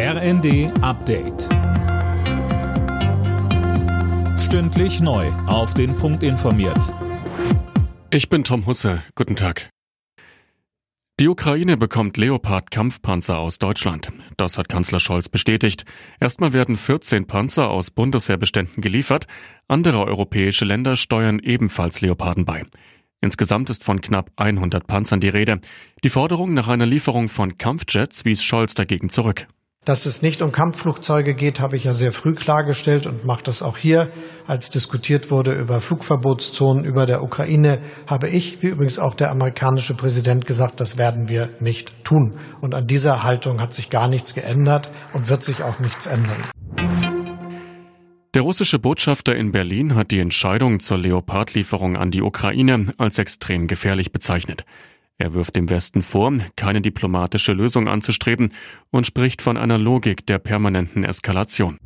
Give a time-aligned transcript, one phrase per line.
[0.00, 1.48] RND Update.
[4.38, 5.26] Stündlich neu.
[5.48, 6.94] Auf den Punkt informiert.
[8.12, 9.02] Ich bin Tom Husse.
[9.16, 9.70] Guten Tag.
[11.18, 14.12] Die Ukraine bekommt Leopard-Kampfpanzer aus Deutschland.
[14.36, 15.84] Das hat Kanzler Scholz bestätigt.
[16.20, 19.26] Erstmal werden 14 Panzer aus Bundeswehrbeständen geliefert.
[19.66, 22.64] Andere europäische Länder steuern ebenfalls Leoparden bei.
[23.20, 25.60] Insgesamt ist von knapp 100 Panzern die Rede.
[26.04, 29.48] Die Forderung nach einer Lieferung von Kampfjets wies Scholz dagegen zurück.
[29.88, 33.62] Dass es nicht um Kampfflugzeuge geht, habe ich ja sehr früh klargestellt und mache das
[33.62, 34.10] auch hier.
[34.46, 39.94] Als diskutiert wurde über Flugverbotszonen über der Ukraine, habe ich, wie übrigens auch der amerikanische
[39.94, 42.34] Präsident, gesagt, das werden wir nicht tun.
[42.60, 46.36] Und an dieser Haltung hat sich gar nichts geändert und wird sich auch nichts ändern.
[48.34, 53.66] Der russische Botschafter in Berlin hat die Entscheidung zur Leopardlieferung an die Ukraine als extrem
[53.68, 54.66] gefährlich bezeichnet.
[55.18, 58.52] Er wirft dem Westen vor, keine diplomatische Lösung anzustreben
[58.90, 61.76] und spricht von einer Logik der permanenten Eskalation.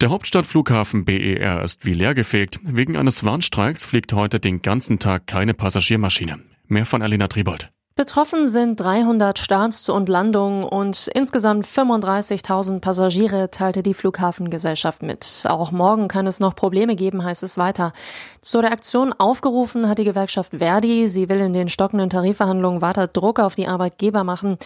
[0.00, 2.60] Der Hauptstadtflughafen BER ist wie leergefegt.
[2.62, 6.40] Wegen eines Warnstreiks fliegt heute den ganzen Tag keine Passagiermaschine.
[6.68, 7.70] Mehr von Alina Tribold.
[7.94, 15.44] Betroffen sind 300 Starts und Landungen und insgesamt 35.000 Passagiere, teilte die Flughafengesellschaft mit.
[15.46, 17.92] Auch morgen kann es noch Probleme geben, heißt es weiter.
[18.40, 21.06] Zu der Aktion aufgerufen hat die Gewerkschaft Verdi.
[21.06, 24.56] Sie will in den stockenden Tarifverhandlungen weiter Druck auf die Arbeitgeber machen.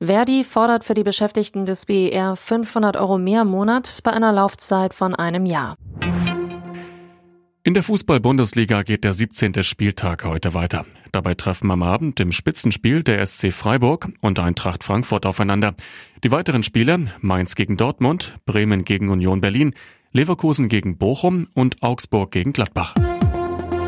[0.00, 4.94] Verdi fordert für die Beschäftigten des BER 500 Euro mehr im Monat bei einer Laufzeit
[4.94, 5.76] von einem Jahr.
[7.62, 9.62] In der Fußball-Bundesliga geht der 17.
[9.64, 10.86] Spieltag heute weiter.
[11.12, 15.74] Dabei treffen am Abend im Spitzenspiel der SC Freiburg und Eintracht Frankfurt aufeinander.
[16.24, 19.74] Die weiteren Spiele Mainz gegen Dortmund, Bremen gegen Union Berlin,
[20.12, 22.94] Leverkusen gegen Bochum und Augsburg gegen Gladbach.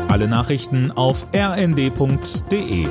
[0.07, 2.85] Alle Nachrichten auf rnd.de